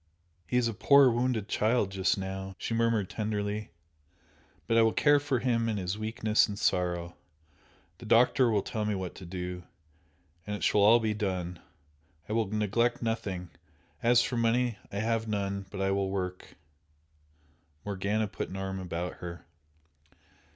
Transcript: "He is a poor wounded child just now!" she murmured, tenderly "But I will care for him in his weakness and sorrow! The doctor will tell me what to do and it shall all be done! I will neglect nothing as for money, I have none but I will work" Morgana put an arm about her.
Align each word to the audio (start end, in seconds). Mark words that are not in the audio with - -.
"He 0.47 0.57
is 0.57 0.67
a 0.67 0.73
poor 0.73 1.11
wounded 1.11 1.47
child 1.47 1.91
just 1.91 2.17
now!" 2.17 2.55
she 2.57 2.73
murmured, 2.73 3.07
tenderly 3.07 3.69
"But 4.65 4.75
I 4.75 4.81
will 4.81 4.93
care 4.93 5.19
for 5.19 5.37
him 5.37 5.69
in 5.69 5.77
his 5.77 5.95
weakness 5.95 6.47
and 6.47 6.57
sorrow! 6.57 7.15
The 7.99 8.07
doctor 8.07 8.49
will 8.49 8.63
tell 8.63 8.83
me 8.83 8.95
what 8.95 9.13
to 9.13 9.27
do 9.27 9.61
and 10.47 10.55
it 10.55 10.63
shall 10.63 10.81
all 10.81 10.99
be 10.99 11.13
done! 11.13 11.59
I 12.27 12.33
will 12.33 12.47
neglect 12.47 13.03
nothing 13.03 13.51
as 14.01 14.23
for 14.23 14.37
money, 14.37 14.79
I 14.91 14.97
have 15.01 15.27
none 15.27 15.67
but 15.69 15.79
I 15.81 15.91
will 15.91 16.09
work" 16.09 16.55
Morgana 17.85 18.27
put 18.27 18.49
an 18.49 18.57
arm 18.57 18.79
about 18.79 19.17
her. 19.17 19.45